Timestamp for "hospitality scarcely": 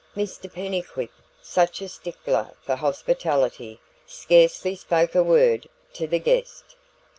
2.75-4.73